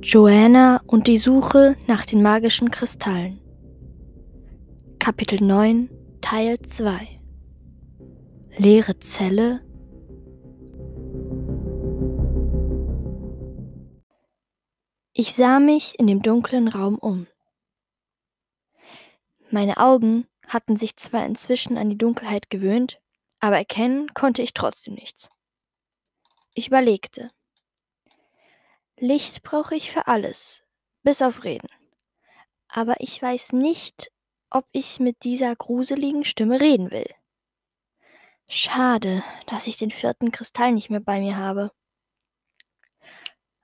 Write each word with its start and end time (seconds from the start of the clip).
Joanna 0.00 0.80
und 0.86 1.08
die 1.08 1.18
Suche 1.18 1.76
nach 1.88 2.06
den 2.06 2.22
magischen 2.22 2.70
Kristallen. 2.70 3.40
Kapitel 5.00 5.42
9, 5.42 5.90
Teil 6.20 6.60
2 6.60 7.20
Leere 8.56 9.00
Zelle 9.00 9.60
Ich 15.12 15.34
sah 15.34 15.58
mich 15.58 15.98
in 15.98 16.06
dem 16.06 16.22
dunklen 16.22 16.68
Raum 16.68 16.96
um. 16.96 17.26
Meine 19.50 19.78
Augen 19.78 20.28
hatten 20.46 20.76
sich 20.76 20.96
zwar 20.96 21.26
inzwischen 21.26 21.76
an 21.76 21.90
die 21.90 21.98
Dunkelheit 21.98 22.50
gewöhnt, 22.50 23.00
aber 23.40 23.56
erkennen 23.56 24.14
konnte 24.14 24.42
ich 24.42 24.54
trotzdem 24.54 24.94
nichts. 24.94 25.28
Ich 26.54 26.68
überlegte. 26.68 27.32
Licht 29.00 29.42
brauche 29.44 29.76
ich 29.76 29.92
für 29.92 30.08
alles, 30.08 30.64
bis 31.02 31.22
auf 31.22 31.44
Reden. 31.44 31.68
Aber 32.68 33.00
ich 33.00 33.20
weiß 33.20 33.52
nicht, 33.52 34.10
ob 34.50 34.66
ich 34.72 34.98
mit 34.98 35.22
dieser 35.24 35.54
gruseligen 35.54 36.24
Stimme 36.24 36.60
reden 36.60 36.90
will. 36.90 37.08
Schade, 38.48 39.22
dass 39.46 39.66
ich 39.66 39.76
den 39.76 39.90
vierten 39.90 40.32
Kristall 40.32 40.72
nicht 40.72 40.90
mehr 40.90 41.00
bei 41.00 41.20
mir 41.20 41.36
habe. 41.36 41.70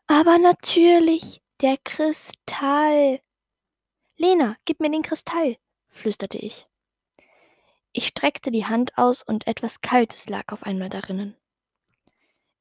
Aber 0.07 0.38
natürlich, 0.38 1.43
der 1.60 1.79
Kristall. 1.82 3.21
Lena, 4.16 4.57
gib 4.66 4.80
mir 4.80 4.91
den 4.91 5.02
Kristall, 5.02 5.57
flüsterte 5.88 6.38
ich. 6.38 6.69
Ich 7.93 8.07
streckte 8.07 8.51
die 8.51 8.66
Hand 8.66 8.98
aus 8.98 9.23
und 9.23 9.46
etwas 9.46 9.80
Kaltes 9.80 10.29
lag 10.29 10.52
auf 10.52 10.62
einmal 10.62 10.91
darinnen. 10.91 11.37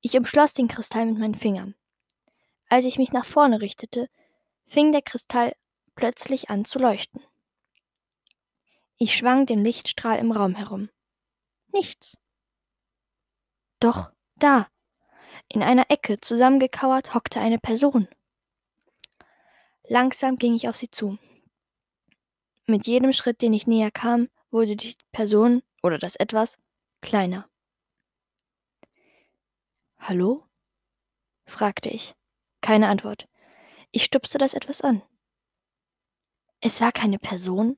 Ich 0.01 0.17
umschloss 0.17 0.53
den 0.53 0.67
Kristall 0.67 1.05
mit 1.05 1.19
meinen 1.19 1.35
Fingern. 1.35 1.75
Als 2.73 2.85
ich 2.85 2.97
mich 2.97 3.11
nach 3.11 3.25
vorne 3.25 3.61
richtete, 3.61 4.09
fing 4.65 4.91
der 4.93 5.03
Kristall 5.03 5.55
plötzlich 5.93 6.49
an 6.49 6.65
zu 6.65 6.79
leuchten. 6.79 7.21
Ich 8.97 9.15
schwang 9.15 9.45
den 9.45 9.63
Lichtstrahl 9.63 10.17
im 10.17 10.31
Raum 10.31 10.55
herum. 10.55 10.89
Nichts. 11.71 12.17
Doch 13.79 14.09
da, 14.37 14.67
in 15.49 15.61
einer 15.61 15.91
Ecke 15.91 16.19
zusammengekauert, 16.19 17.13
hockte 17.13 17.39
eine 17.39 17.59
Person. 17.59 18.07
Langsam 19.83 20.37
ging 20.37 20.55
ich 20.55 20.67
auf 20.67 20.75
sie 20.75 20.89
zu. 20.89 21.19
Mit 22.65 22.87
jedem 22.87 23.13
Schritt, 23.13 23.43
den 23.43 23.53
ich 23.53 23.67
näher 23.67 23.91
kam, 23.91 24.31
wurde 24.49 24.75
die 24.75 24.95
Person 25.11 25.61
oder 25.83 25.99
das 25.99 26.15
etwas 26.15 26.57
kleiner. 27.01 27.47
Hallo? 29.99 30.47
fragte 31.45 31.89
ich. 31.89 32.15
Keine 32.63 32.87
Antwort. 32.87 33.27
Ich 33.91 34.05
stupste 34.05 34.37
das 34.37 34.53
etwas 34.53 34.79
an. 34.79 35.01
Es 36.61 36.79
war 36.79 36.93
keine 36.93 37.19
Person, 37.19 37.77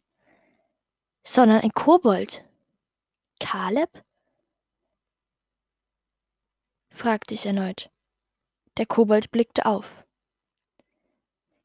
sondern 1.24 1.62
ein 1.62 1.72
Kobold. 1.72 2.46
Kaleb? 3.40 3.90
fragte 6.92 7.34
ich 7.34 7.48
erneut. 7.48 7.90
Der 8.78 8.86
Kobold 8.86 9.32
blickte 9.32 9.66
auf. 9.66 10.06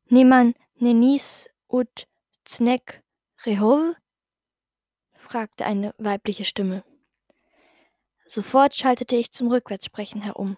Neman 0.07 0.55
nenis 0.77 1.51
ut 1.69 2.09
znek 2.47 3.03
rehov? 3.45 3.95
fragte 5.13 5.67
eine 5.67 5.95
weibliche 5.99 6.47
Stimme. 6.47 6.85
Sofort 8.27 8.75
schaltete 8.75 9.17
ich 9.17 9.31
zum 9.31 9.49
Rückwärtssprechen 9.49 10.23
herum. 10.23 10.57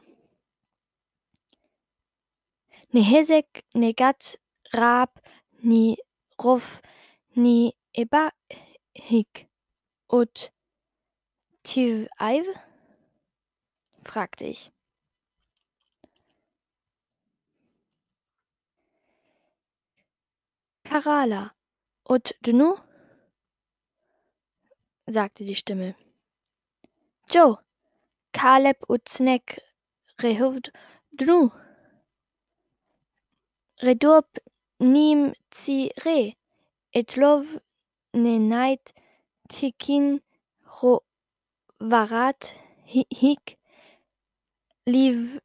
Nehezek 2.92 3.64
negat 3.74 4.36
rab 4.74 5.10
ni 5.62 5.96
rof 6.44 6.82
ni 7.34 7.72
ebahik 7.94 9.48
ut 10.12 10.52
tiv-aiv? 11.64 12.46
fragte 14.04 14.44
ich. 14.44 14.70
Karala 20.84 21.54
ut 22.10 22.32
dnu? 22.44 22.76
sagte 25.08 25.44
die 25.44 25.54
Stimme. 25.54 25.94
Joe, 27.30 27.56
Kaleb 28.32 28.84
ut 28.90 29.08
snek 29.08 29.60
rehuvd 30.20 30.72
dnu? 31.16 31.61
Redurp 33.82 34.38
nim 34.78 35.32
tsi 35.50 35.90
re, 36.04 36.36
etlov 36.94 37.46
nenait 38.14 38.92
tikin 39.50 40.20
ro 40.76 41.00
varat 41.92 42.54
hik 42.92 43.56
liv 44.86 45.40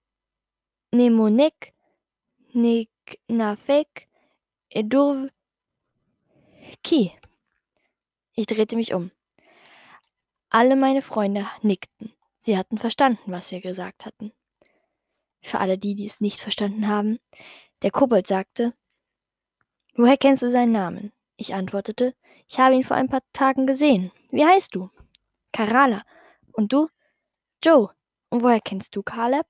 nemonek 0.93 1.73
neknafek 2.53 4.07
edurv 4.69 5.29
ki. 6.83 7.11
Ich 8.35 8.45
drehte 8.45 8.75
mich 8.75 8.93
um. 8.93 9.09
Alle 10.49 10.75
meine 10.75 11.01
Freunde 11.01 11.47
nickten. 11.63 12.13
Sie 12.41 12.55
hatten 12.57 12.77
verstanden, 12.77 13.31
was 13.31 13.49
wir 13.51 13.61
gesagt 13.61 14.05
hatten. 14.05 14.31
Für 15.41 15.59
alle 15.59 15.77
die, 15.77 15.95
die 15.95 16.05
es 16.05 16.21
nicht 16.21 16.39
verstanden 16.39 16.87
haben, 16.87 17.19
der 17.81 17.91
Kobold 17.91 18.27
sagte, 18.27 18.73
Woher 19.95 20.17
kennst 20.17 20.43
du 20.43 20.51
seinen 20.51 20.71
Namen? 20.71 21.11
Ich 21.37 21.55
antwortete, 21.55 22.15
ich 22.47 22.59
habe 22.59 22.75
ihn 22.75 22.83
vor 22.83 22.95
ein 22.95 23.09
paar 23.09 23.23
Tagen 23.33 23.65
gesehen. 23.65 24.11
Wie 24.29 24.45
heißt 24.45 24.75
du? 24.75 24.91
Karala. 25.51 26.03
Und 26.53 26.71
du? 26.71 26.87
Joe. 27.63 27.89
Und 28.29 28.43
woher 28.43 28.61
kennst 28.61 28.95
du 28.95 29.01
Caleb? 29.01 29.47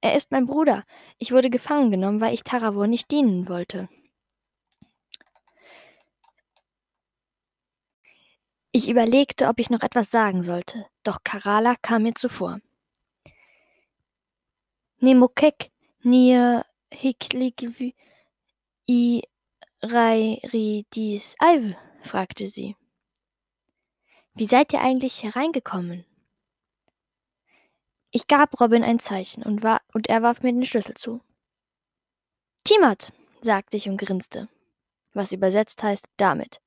Er 0.00 0.16
ist 0.16 0.30
mein 0.30 0.46
Bruder. 0.46 0.84
Ich 1.18 1.32
wurde 1.32 1.50
gefangen 1.50 1.90
genommen, 1.90 2.20
weil 2.20 2.32
ich 2.32 2.42
Taravor 2.42 2.86
nicht 2.86 3.10
dienen 3.10 3.48
wollte. 3.48 3.88
Ich 8.72 8.88
überlegte, 8.88 9.48
ob 9.48 9.58
ich 9.58 9.70
noch 9.70 9.82
etwas 9.82 10.10
sagen 10.10 10.42
sollte, 10.42 10.86
doch 11.02 11.20
Karala 11.24 11.76
kam 11.80 12.02
mir 12.02 12.14
zuvor. 12.14 12.60
Nemokek, 15.00 15.70
Nier 16.02 16.64
Hikligvi 16.92 17.94
i 18.88 19.22
Rairidis 19.82 21.34
Eiv? 21.38 21.74
fragte 22.02 22.46
sie. 22.46 22.76
Wie 24.34 24.46
seid 24.46 24.72
ihr 24.72 24.80
eigentlich 24.80 25.22
hereingekommen? 25.22 26.04
Ich 28.10 28.26
gab 28.26 28.60
Robin 28.60 28.84
ein 28.84 28.98
Zeichen 28.98 29.42
und, 29.42 29.62
war, 29.62 29.82
und 29.92 30.08
er 30.08 30.22
warf 30.22 30.42
mir 30.42 30.52
den 30.52 30.64
Schlüssel 30.64 30.94
zu. 30.94 31.20
Timat, 32.64 33.12
sagte 33.42 33.76
ich 33.76 33.88
und 33.88 33.96
grinste, 33.96 34.48
was 35.12 35.32
übersetzt 35.32 35.82
heißt 35.82 36.06
damit. 36.16 36.60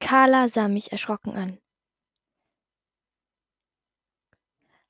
Carla 0.00 0.48
sah 0.48 0.68
mich 0.68 0.92
erschrocken 0.92 1.36
an. 1.36 1.60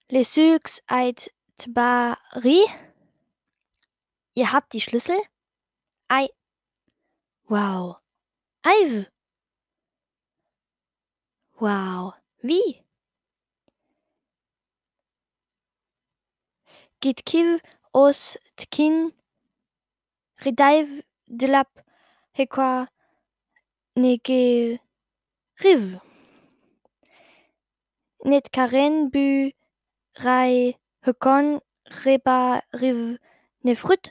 Les 0.08 0.34
Sucs 0.34 0.82
ait 0.86 1.32
Tbari? 1.58 2.64
Ihr 4.34 4.50
habt 4.52 4.72
die 4.72 4.80
Schlüssel? 4.80 5.20
Ei. 6.08 6.28
Wow. 7.48 7.98
Ive. 8.64 9.06
Wow. 11.60 12.14
Wie? 12.40 12.82
Gitkiv 17.00 17.60
os 17.92 18.38
tkin 18.56 19.12
ridaiv 20.44 21.02
de 21.26 21.46
lap 21.46 21.68
hekwa 22.32 22.88
nege 23.96 24.78
riv. 25.62 26.00
Net 28.24 28.48
karen 28.50 29.10
bu 29.12 29.52
rai 30.24 30.78
hekon 31.04 31.60
reba 32.04 32.62
riv 32.72 33.18
nefrut. 33.64 34.08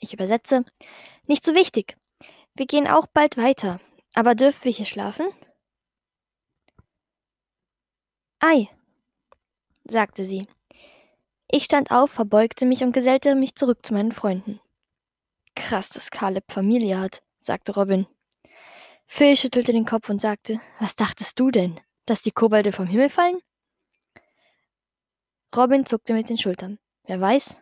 Ich 0.00 0.12
übersetze. 0.12 0.64
Nicht 1.26 1.44
so 1.44 1.54
wichtig. 1.54 1.96
Wir 2.54 2.66
gehen 2.66 2.88
auch 2.88 3.06
bald 3.06 3.36
weiter. 3.36 3.80
Aber 4.14 4.34
dürfen 4.34 4.64
wir 4.64 4.72
hier 4.72 4.86
schlafen? 4.86 5.26
Ei, 8.40 8.68
sagte 9.84 10.24
sie. 10.24 10.48
Ich 11.48 11.64
stand 11.64 11.90
auf, 11.90 12.10
verbeugte 12.10 12.64
mich 12.64 12.82
und 12.82 12.92
gesellte 12.92 13.34
mich 13.34 13.54
zurück 13.54 13.84
zu 13.84 13.92
meinen 13.92 14.12
Freunden. 14.12 14.60
Krass, 15.54 15.90
dass 15.90 16.10
Caleb 16.10 16.50
Familie 16.50 16.98
hat, 16.98 17.22
sagte 17.40 17.74
Robin. 17.74 18.06
Phil 19.06 19.36
schüttelte 19.36 19.72
den 19.72 19.84
Kopf 19.84 20.08
und 20.08 20.20
sagte, 20.20 20.60
was 20.78 20.96
dachtest 20.96 21.38
du 21.38 21.50
denn, 21.50 21.80
dass 22.06 22.22
die 22.22 22.30
Kobolde 22.30 22.72
vom 22.72 22.86
Himmel 22.86 23.10
fallen? 23.10 23.38
Robin 25.54 25.84
zuckte 25.84 26.14
mit 26.14 26.30
den 26.30 26.38
Schultern. 26.38 26.78
Wer 27.04 27.20
weiß? 27.20 27.60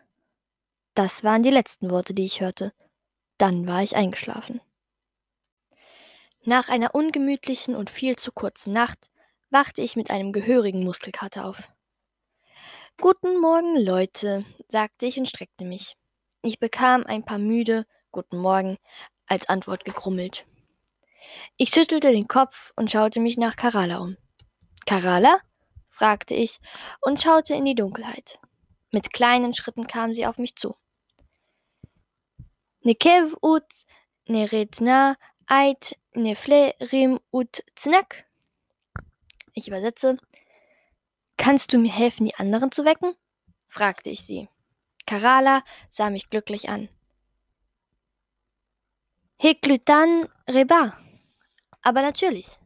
Das 0.99 1.23
waren 1.23 1.43
die 1.43 1.49
letzten 1.49 1.91
Worte, 1.91 2.13
die 2.13 2.25
ich 2.25 2.41
hörte. 2.41 2.73
Dann 3.37 3.65
war 3.65 3.81
ich 3.81 3.95
eingeschlafen. 3.95 4.59
Nach 6.43 6.67
einer 6.67 6.93
ungemütlichen 6.93 7.73
und 7.73 7.89
viel 7.89 8.17
zu 8.17 8.33
kurzen 8.33 8.73
Nacht 8.73 9.09
wachte 9.49 9.81
ich 9.81 9.95
mit 9.95 10.11
einem 10.11 10.33
gehörigen 10.33 10.83
Muskelkater 10.83 11.45
auf. 11.45 11.71
Guten 12.99 13.39
Morgen, 13.39 13.77
Leute, 13.77 14.43
sagte 14.67 15.05
ich 15.05 15.17
und 15.17 15.29
streckte 15.29 15.63
mich. 15.63 15.95
Ich 16.41 16.59
bekam 16.59 17.05
ein 17.05 17.23
paar 17.23 17.39
müde 17.39 17.85
Guten 18.11 18.37
Morgen 18.39 18.75
als 19.25 19.47
Antwort 19.47 19.85
gegrummelt. 19.85 20.45
Ich 21.55 21.69
schüttelte 21.69 22.11
den 22.11 22.27
Kopf 22.27 22.73
und 22.75 22.91
schaute 22.91 23.21
mich 23.21 23.37
nach 23.37 23.55
Karala 23.55 23.99
um. 23.99 24.17
Karala? 24.85 25.39
fragte 25.91 26.33
ich 26.33 26.59
und 26.99 27.21
schaute 27.21 27.53
in 27.53 27.63
die 27.63 27.75
Dunkelheit. 27.75 28.41
Mit 28.91 29.13
kleinen 29.13 29.53
Schritten 29.53 29.87
kam 29.87 30.13
sie 30.13 30.27
auf 30.27 30.37
mich 30.37 30.57
zu. 30.57 30.75
Nekev 32.81 33.35
ut 33.41 33.85
neretna 34.27 35.17
ait 35.47 35.93
nefle 36.15 36.73
rim 36.91 37.19
ut 37.33 37.61
znak. 37.75 38.25
Ich 39.53 39.67
übersetze. 39.67 40.17
Kannst 41.37 41.73
du 41.73 41.77
mir 41.77 41.91
helfen, 41.91 42.25
die 42.25 42.35
anderen 42.35 42.71
zu 42.71 42.85
wecken? 42.85 43.15
fragte 43.67 44.09
ich 44.09 44.25
sie. 44.25 44.49
Karala 45.05 45.63
sah 45.91 46.09
mich 46.09 46.29
glücklich 46.29 46.69
an. 46.69 46.89
Heklutan 49.37 50.29
Reba. 50.47 50.97
Aber 51.81 52.01
natürlich. 52.01 52.59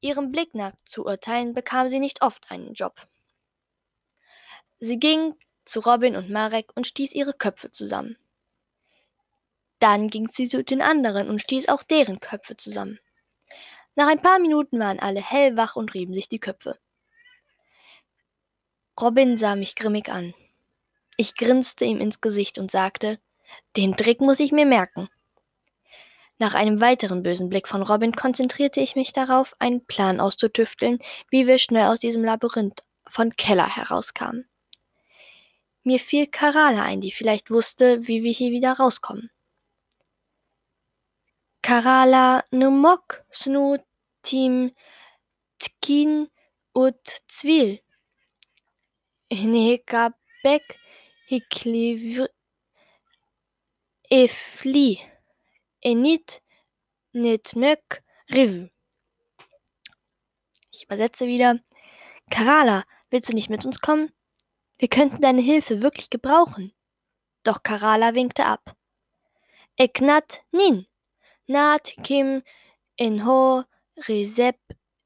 Ihrem 0.00 0.32
Blick 0.32 0.54
nach 0.54 0.72
zu 0.86 1.04
urteilen, 1.04 1.52
bekam 1.52 1.88
sie 1.88 2.00
nicht 2.00 2.22
oft 2.22 2.50
einen 2.50 2.72
Job. 2.74 3.06
Sie 4.78 4.98
ging 4.98 5.34
zu 5.66 5.80
Robin 5.80 6.16
und 6.16 6.30
Marek 6.30 6.72
und 6.74 6.86
stieß 6.86 7.12
ihre 7.12 7.34
Köpfe 7.34 7.70
zusammen. 7.70 8.16
Dann 9.80 10.08
ging 10.08 10.28
sie 10.28 10.46
zu 10.46 10.62
den 10.62 10.82
anderen 10.82 11.28
und 11.28 11.40
stieß 11.40 11.68
auch 11.68 11.82
deren 11.82 12.20
Köpfe 12.20 12.56
zusammen. 12.56 13.00
Nach 13.96 14.06
ein 14.06 14.22
paar 14.22 14.38
Minuten 14.38 14.78
waren 14.78 15.00
alle 15.00 15.20
hellwach 15.20 15.76
und 15.76 15.94
rieben 15.94 16.14
sich 16.14 16.28
die 16.28 16.38
Köpfe. 16.38 16.78
Robin 19.00 19.36
sah 19.36 19.56
mich 19.56 19.74
grimmig 19.74 20.10
an. 20.10 20.34
Ich 21.16 21.34
grinste 21.34 21.84
ihm 21.84 22.00
ins 22.00 22.20
Gesicht 22.20 22.58
und 22.58 22.70
sagte, 22.70 23.18
den 23.76 23.96
Trick 23.96 24.20
muss 24.20 24.40
ich 24.40 24.52
mir 24.52 24.66
merken. 24.66 25.08
Nach 26.38 26.54
einem 26.54 26.80
weiteren 26.80 27.22
bösen 27.22 27.48
Blick 27.48 27.68
von 27.68 27.82
Robin 27.82 28.12
konzentrierte 28.12 28.80
ich 28.80 28.96
mich 28.96 29.12
darauf, 29.12 29.54
einen 29.58 29.84
Plan 29.84 30.20
auszutüfteln, 30.20 30.98
wie 31.30 31.46
wir 31.46 31.58
schnell 31.58 31.88
aus 31.88 32.00
diesem 32.00 32.24
Labyrinth 32.24 32.82
von 33.06 33.36
Keller 33.36 33.76
herauskamen. 33.76 34.48
Mir 35.82 35.98
fiel 35.98 36.26
Karala 36.26 36.82
ein, 36.82 37.00
die 37.00 37.10
vielleicht 37.10 37.50
wusste, 37.50 38.06
wie 38.06 38.22
wir 38.22 38.32
hier 38.32 38.52
wieder 38.52 38.72
rauskommen. 38.72 39.30
Karala 41.62 42.42
numok 42.52 43.24
snu 43.30 43.76
tim 44.22 44.70
tkin 45.62 46.12
ut 46.74 47.04
zwil. 47.28 47.78
Nekabek 49.52 50.66
hikliv 51.28 52.26
efli 54.10 54.90
enit 55.90 56.42
netnök 57.14 58.02
riv. 58.34 58.70
Ich 60.72 60.84
übersetze 60.84 61.26
wieder. 61.26 61.60
Karala, 62.30 62.84
willst 63.10 63.30
du 63.30 63.34
nicht 63.34 63.50
mit 63.50 63.64
uns 63.66 63.80
kommen? 63.80 64.12
Wir 64.78 64.88
könnten 64.88 65.20
deine 65.20 65.42
Hilfe 65.42 65.82
wirklich 65.82 66.10
gebrauchen. 66.10 66.72
Doch 67.42 67.62
Karala 67.62 68.14
winkte 68.14 68.46
ab. 68.46 68.76
Eknat 69.76 70.42
nin, 70.52 70.86
nat 71.50 71.92
kim 72.02 72.42
inho 72.96 73.64
resep 74.08 74.58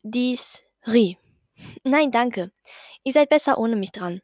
dis 0.02 0.62
ri. 0.87 1.19
Nein, 1.85 2.11
danke. 2.11 2.52
Ihr 3.02 3.12
seid 3.12 3.31
besser 3.31 3.58
ohne 3.58 3.76
mich 3.76 3.93
dran, 3.93 4.20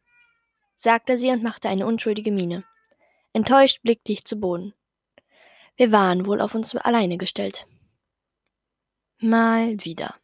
sagte 0.79 1.19
sie 1.19 1.31
und 1.31 1.43
machte 1.43 1.69
eine 1.69 1.87
unschuldige 1.87 2.31
Miene. 2.31 2.65
Enttäuscht 3.33 3.83
blickte 3.83 4.13
ich 4.13 4.25
zu 4.25 4.37
Boden. 4.37 4.75
Wir 5.77 5.93
waren 5.93 6.27
wohl 6.27 6.41
auf 6.41 6.55
uns 6.55 6.75
alleine 6.77 7.17
gestellt. 7.17 7.67
Mal 9.19 9.83
wieder. 9.85 10.15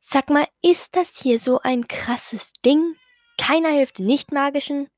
Sag 0.00 0.30
mal, 0.30 0.46
ist 0.62 0.96
das 0.96 1.18
hier 1.18 1.38
so 1.38 1.60
ein 1.60 1.88
krasses 1.88 2.52
Ding? 2.64 2.94
Keiner 3.38 3.70
hilft 3.70 3.98
den 3.98 4.06
Nicht-Magischen? 4.06 4.88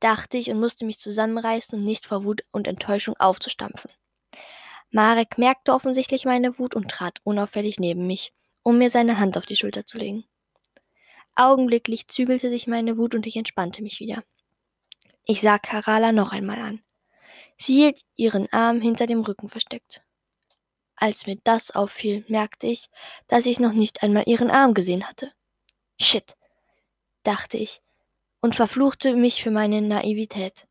Dachte 0.00 0.38
ich 0.38 0.50
und 0.50 0.60
musste 0.60 0.84
mich 0.84 0.98
zusammenreißen, 0.98 1.78
um 1.78 1.84
nicht 1.84 2.06
vor 2.06 2.24
Wut 2.24 2.42
und 2.52 2.68
Enttäuschung 2.68 3.16
aufzustampfen. 3.18 3.90
Marek 4.90 5.36
merkte 5.38 5.72
offensichtlich 5.72 6.24
meine 6.24 6.58
Wut 6.58 6.74
und 6.74 6.90
trat 6.90 7.20
unauffällig 7.24 7.78
neben 7.78 8.06
mich, 8.06 8.32
um 8.62 8.78
mir 8.78 8.90
seine 8.90 9.18
Hand 9.18 9.36
auf 9.36 9.46
die 9.46 9.56
Schulter 9.56 9.84
zu 9.84 9.98
legen. 9.98 10.24
Augenblicklich 11.34 12.08
zügelte 12.08 12.50
sich 12.50 12.66
meine 12.66 12.96
Wut 12.96 13.14
und 13.14 13.26
ich 13.26 13.36
entspannte 13.36 13.82
mich 13.82 14.00
wieder. 14.00 14.24
Ich 15.24 15.40
sah 15.40 15.58
Karala 15.58 16.12
noch 16.12 16.32
einmal 16.32 16.58
an. 16.58 16.82
Sie 17.58 17.74
hielt 17.74 18.02
ihren 18.16 18.50
Arm 18.52 18.80
hinter 18.80 19.06
dem 19.06 19.20
Rücken 19.20 19.48
versteckt. 19.48 20.02
Als 20.96 21.26
mir 21.26 21.36
das 21.44 21.70
auffiel, 21.70 22.24
merkte 22.28 22.66
ich, 22.66 22.88
dass 23.26 23.46
ich 23.46 23.60
noch 23.60 23.72
nicht 23.72 24.02
einmal 24.02 24.24
ihren 24.26 24.50
Arm 24.50 24.74
gesehen 24.74 25.08
hatte. 25.08 25.32
Shit, 26.00 26.34
dachte 27.22 27.56
ich 27.56 27.82
und 28.40 28.56
verfluchte 28.56 29.14
mich 29.14 29.42
für 29.42 29.50
meine 29.50 29.82
Naivität. 29.82 30.66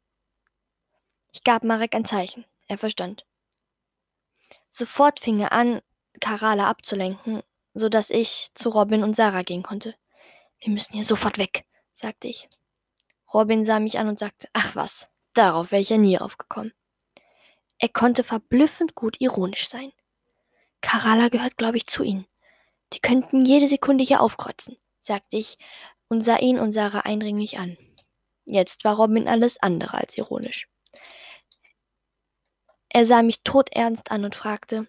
Ich 1.32 1.44
gab 1.44 1.64
Marek 1.64 1.96
ein 1.96 2.06
Zeichen. 2.06 2.46
Er 2.68 2.78
verstand. 2.78 3.26
Sofort 4.70 5.20
fing 5.20 5.40
er 5.40 5.52
an, 5.52 5.82
Karala 6.20 6.68
abzulenken, 6.70 7.44
so 7.74 7.90
dass 7.90 8.10
ich 8.10 8.50
zu 8.56 8.70
Robin 8.70 9.04
und 9.04 9.16
Sarah 9.16 9.44
gehen 9.44 9.64
konnte. 9.64 9.96
Wir 10.60 10.74
müssen 10.74 10.94
hier 10.94 11.04
sofort 11.04 11.38
weg, 11.38 11.66
sagte 11.94 12.28
ich. 12.28 12.50
Robin 13.34 13.66
sah 13.66 13.80
mich 13.80 14.00
an 14.00 14.08
und 14.08 14.20
sagte, 14.20 14.48
ach 14.54 14.76
was, 14.76 15.10
darauf 15.34 15.72
wäre 15.72 15.82
ich 15.82 15.90
ja 15.90 15.98
nie 15.98 16.18
aufgekommen. 16.18 16.74
Er 17.80 17.90
konnte 17.90 18.24
verblüffend 18.24 18.96
gut 18.96 19.22
ironisch 19.22 19.70
sein. 19.70 19.92
Karala 20.82 21.30
gehört, 21.30 21.58
glaube 21.58 21.78
ich, 21.78 21.88
zu 21.88 22.04
ihnen. 22.04 22.26
Die 22.94 23.00
könnten 23.00 23.46
jede 23.46 23.68
Sekunde 23.68 24.04
hier 24.04 24.22
aufkreuzen, 24.22 24.78
sagte 25.02 25.38
ich 25.38 25.58
und 26.10 26.22
sah 26.24 26.38
ihn 26.38 26.60
und 26.60 26.74
Sarah 26.74 27.02
eindringlich 27.02 27.58
an. 27.58 27.78
Jetzt 28.46 28.84
war 28.84 28.96
Robin 28.96 29.28
alles 29.28 29.62
andere 29.62 29.98
als 29.98 30.18
ironisch. 30.18 30.70
Er 32.90 33.06
sah 33.06 33.22
mich 33.22 33.44
todernst 33.44 34.12
an 34.12 34.24
und 34.24 34.36
fragte, 34.36 34.88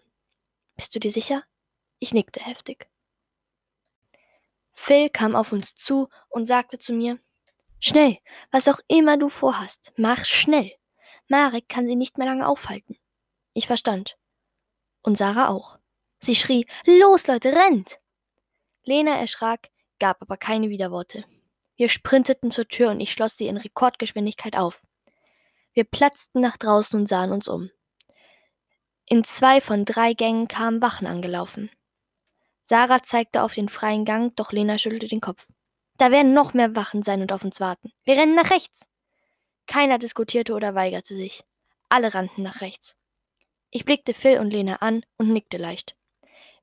Bist 0.77 0.95
du 0.95 1.01
dir 1.01 1.11
sicher? 1.11 1.43
Ich 1.99 2.15
nickte 2.15 2.41
heftig. 2.41 2.89
Phil 4.73 5.11
kam 5.11 5.35
auf 5.35 5.51
uns 5.51 5.75
zu 5.75 6.09
und 6.29 6.47
sagte 6.47 6.79
zu 6.79 6.93
mir, 6.93 7.19
Schnell, 7.81 8.19
was 8.51 8.69
auch 8.69 8.79
immer 8.87 9.17
du 9.17 9.29
vorhast, 9.29 9.93
mach 9.97 10.25
schnell. 10.25 10.73
Marek 11.29 11.69
kann 11.69 11.87
sie 11.87 11.97
nicht 11.97 12.17
mehr 12.17 12.27
lange 12.27 12.47
aufhalten. 12.49 12.97
Ich 13.55 13.67
verstand. 13.67 14.17
Und 15.03 15.19
Sarah 15.19 15.49
auch. 15.49 15.79
Sie 16.21 16.37
schrie, 16.37 16.67
Los, 16.87 17.27
Leute, 17.27 17.53
rennt! 17.53 17.99
Lena 18.85 19.19
erschrak, 19.19 19.69
gab 19.99 20.23
aber 20.23 20.37
keine 20.37 20.69
Widerworte. 20.69 21.25
Wir 21.76 21.88
sprinteten 21.88 22.50
zur 22.50 22.67
Tür 22.67 22.90
und 22.90 23.00
ich 23.00 23.12
schloss 23.12 23.37
sie 23.37 23.47
in 23.47 23.57
Rekordgeschwindigkeit 23.57 24.57
auf. 24.57 24.83
Wir 25.73 25.85
platzten 25.85 26.40
nach 26.40 26.57
draußen 26.57 26.99
und 26.99 27.07
sahen 27.07 27.33
uns 27.33 27.49
um. 27.49 27.71
In 29.07 29.25
zwei 29.25 29.61
von 29.61 29.85
drei 29.85 30.12
Gängen 30.12 30.49
kamen 30.49 30.83
Wachen 30.83 31.07
angelaufen. 31.07 31.71
Sarah 32.64 33.02
zeigte 33.02 33.43
auf 33.43 33.55
den 33.55 33.69
freien 33.69 34.05
Gang, 34.05 34.35
doch 34.37 34.52
Lena 34.52 34.76
schüttelte 34.76 35.09
den 35.09 35.21
Kopf. 35.21 35.47
Da 35.97 36.11
werden 36.11 36.35
noch 36.35 36.52
mehr 36.52 36.76
Wachen 36.76 37.02
sein 37.02 37.23
und 37.23 37.33
auf 37.33 37.43
uns 37.43 37.61
warten. 37.61 37.93
Wir 38.05 38.17
rennen 38.17 38.35
nach 38.35 38.50
rechts. 38.50 38.87
Keiner 39.67 39.99
diskutierte 39.99 40.55
oder 40.55 40.75
weigerte 40.75 41.14
sich. 41.14 41.45
Alle 41.88 42.12
rannten 42.12 42.43
nach 42.43 42.61
rechts. 42.61 42.97
Ich 43.71 43.85
blickte 43.85 44.14
Phil 44.14 44.38
und 44.38 44.50
Lena 44.50 44.76
an 44.76 45.05
und 45.17 45.33
nickte 45.33 45.57
leicht. 45.57 45.95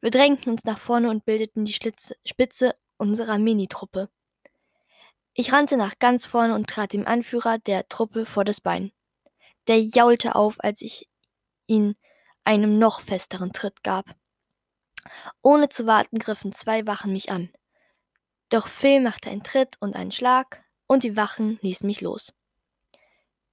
Wir 0.01 0.11
drängten 0.11 0.51
uns 0.51 0.63
nach 0.65 0.77
vorne 0.77 1.09
und 1.09 1.25
bildeten 1.25 1.65
die 1.65 1.73
Schlitze, 1.73 2.15
Spitze 2.25 2.75
unserer 2.97 3.37
Minitruppe. 3.37 4.09
Ich 5.33 5.51
rannte 5.51 5.77
nach 5.77 5.99
ganz 5.99 6.25
vorne 6.25 6.55
und 6.55 6.69
trat 6.69 6.93
dem 6.93 7.05
Anführer 7.05 7.57
der 7.57 7.87
Truppe 7.89 8.25
vor 8.25 8.45
das 8.45 8.61
Bein. 8.61 8.91
Der 9.67 9.81
jaulte 9.81 10.35
auf, 10.35 10.55
als 10.59 10.81
ich 10.81 11.09
ihn 11.67 11.95
einem 12.43 12.77
noch 12.79 13.01
festeren 13.01 13.51
Tritt 13.51 13.83
gab. 13.83 14.05
Ohne 15.41 15.69
zu 15.69 15.85
warten 15.85 16.19
griffen 16.19 16.53
zwei 16.53 16.87
Wachen 16.87 17.11
mich 17.11 17.31
an. 17.31 17.49
Doch 18.49 18.67
Phil 18.67 19.01
machte 19.01 19.29
einen 19.29 19.43
Tritt 19.43 19.75
und 19.81 19.95
einen 19.95 20.11
Schlag, 20.11 20.63
und 20.87 21.03
die 21.03 21.17
Wachen 21.17 21.57
ließen 21.61 21.85
mich 21.85 22.01
los. 22.01 22.33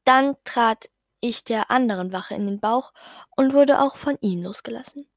Dann 0.04 0.36
trat 0.44 0.90
ich 1.20 1.44
der 1.44 1.70
anderen 1.70 2.12
Wache 2.12 2.34
in 2.34 2.46
den 2.46 2.60
Bauch 2.60 2.92
und 3.36 3.54
wurde 3.54 3.80
auch 3.80 3.96
von 3.96 4.18
ihnen 4.20 4.42
losgelassen. 4.42 5.08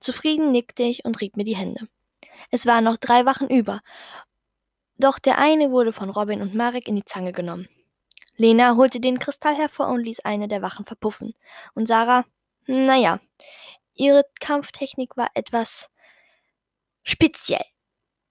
Zufrieden 0.00 0.50
nickte 0.50 0.82
ich 0.82 1.04
und 1.04 1.20
rieb 1.20 1.36
mir 1.36 1.44
die 1.44 1.56
Hände. 1.56 1.88
Es 2.50 2.66
waren 2.66 2.84
noch 2.84 2.96
drei 2.96 3.24
Wachen 3.24 3.48
über. 3.48 3.80
Doch 4.98 5.18
der 5.18 5.38
eine 5.38 5.70
wurde 5.70 5.92
von 5.92 6.10
Robin 6.10 6.42
und 6.42 6.54
Marek 6.54 6.88
in 6.88 6.96
die 6.96 7.04
Zange 7.04 7.32
genommen. 7.32 7.68
Lena 8.36 8.76
holte 8.76 9.00
den 9.00 9.18
Kristall 9.18 9.54
hervor 9.54 9.88
und 9.88 10.04
ließ 10.04 10.20
eine 10.20 10.48
der 10.48 10.62
Wachen 10.62 10.86
verpuffen. 10.86 11.34
Und 11.74 11.86
Sarah, 11.88 12.24
naja, 12.66 13.20
ihre 13.94 14.24
Kampftechnik 14.40 15.16
war 15.16 15.28
etwas 15.34 15.90
speziell. 17.02 17.64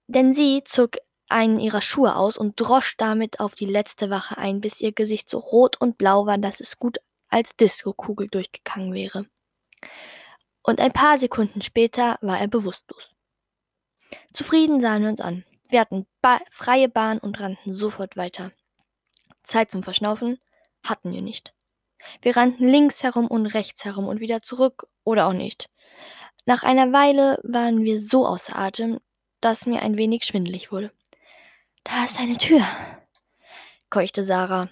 Denn 0.06 0.34
sie 0.34 0.64
zog 0.64 0.96
einen 1.28 1.58
ihrer 1.58 1.82
Schuhe 1.82 2.16
aus 2.16 2.36
und 2.36 2.60
drosch 2.60 2.96
damit 2.96 3.40
auf 3.40 3.54
die 3.54 3.66
letzte 3.66 4.10
Wache 4.10 4.36
ein, 4.38 4.60
bis 4.60 4.80
ihr 4.80 4.92
Gesicht 4.92 5.30
so 5.30 5.38
rot 5.38 5.80
und 5.80 5.98
blau 5.98 6.26
war, 6.26 6.38
dass 6.38 6.60
es 6.60 6.78
gut 6.78 6.98
als 7.28 7.56
Diskokugel 7.56 8.28
durchgegangen 8.28 8.92
wäre. 8.92 9.26
Und 10.62 10.80
ein 10.80 10.92
paar 10.92 11.18
Sekunden 11.18 11.62
später 11.62 12.18
war 12.20 12.38
er 12.38 12.48
bewusstlos. 12.48 13.11
Zufrieden 14.32 14.80
sahen 14.80 15.02
wir 15.02 15.10
uns 15.10 15.20
an. 15.20 15.44
Wir 15.68 15.80
hatten 15.80 16.06
ba 16.20 16.40
freie 16.50 16.88
Bahn 16.88 17.18
und 17.18 17.40
rannten 17.40 17.72
sofort 17.72 18.16
weiter. 18.16 18.52
Zeit 19.42 19.70
zum 19.70 19.82
Verschnaufen 19.82 20.38
hatten 20.82 21.12
wir 21.12 21.22
nicht. 21.22 21.54
Wir 22.20 22.36
rannten 22.36 22.68
links 22.68 23.02
herum 23.02 23.26
und 23.26 23.46
rechts 23.46 23.84
herum 23.84 24.06
und 24.06 24.20
wieder 24.20 24.42
zurück 24.42 24.86
oder 25.04 25.26
auch 25.26 25.32
nicht. 25.32 25.68
Nach 26.44 26.62
einer 26.62 26.92
Weile 26.92 27.38
waren 27.44 27.84
wir 27.84 28.00
so 28.00 28.26
außer 28.26 28.56
Atem, 28.56 28.98
dass 29.40 29.66
mir 29.66 29.82
ein 29.82 29.96
wenig 29.96 30.24
schwindelig 30.24 30.72
wurde. 30.72 30.92
Da 31.84 32.04
ist 32.04 32.18
eine 32.18 32.38
Tür, 32.38 32.62
keuchte 33.90 34.24
Sarah. 34.24 34.68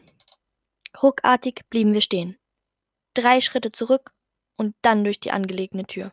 Ruckartig 1.03 1.63
blieben 1.71 1.93
wir 1.93 2.03
stehen. 2.03 2.39
Drei 3.15 3.41
Schritte 3.41 3.73
zurück 3.73 4.13
und 4.57 4.75
dann 4.83 5.05
durch 5.05 5.21
die 5.21 5.31
angelegene 5.31 5.87
Tür. 5.87 6.13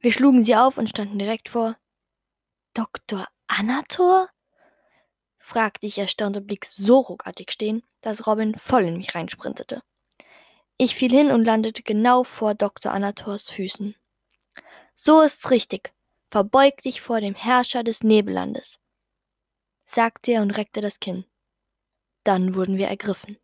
Wir 0.00 0.12
schlugen 0.12 0.44
sie 0.44 0.56
auf 0.56 0.78
und 0.78 0.88
standen 0.88 1.18
direkt 1.18 1.50
vor. 1.50 1.76
Dr. 2.74 3.28
Anator? 3.46 4.28
fragte 5.38 5.86
ich 5.86 5.98
erstaunt 5.98 6.36
und 6.36 6.46
blieb 6.46 6.64
so 6.64 7.00
ruckartig 7.00 7.50
stehen, 7.50 7.82
dass 8.00 8.26
Robin 8.26 8.56
voll 8.56 8.84
in 8.84 8.96
mich 8.96 9.14
reinsprintete. 9.14 9.82
Ich 10.78 10.94
fiel 10.94 11.10
hin 11.10 11.30
und 11.30 11.44
landete 11.44 11.82
genau 11.82 12.24
vor 12.24 12.54
Dr. 12.54 12.92
Anators 12.92 13.50
Füßen. 13.50 13.94
So 14.94 15.20
ist's 15.20 15.50
richtig. 15.50 15.92
Verbeug 16.30 16.78
dich 16.82 17.00
vor 17.00 17.20
dem 17.20 17.34
Herrscher 17.34 17.82
des 17.82 18.02
Nebellandes, 18.02 18.78
sagte 19.84 20.32
er 20.32 20.42
und 20.42 20.52
reckte 20.52 20.80
das 20.80 21.00
Kinn. 21.00 21.24
Dann 22.22 22.54
wurden 22.54 22.78
wir 22.78 22.86
ergriffen. 22.86 23.36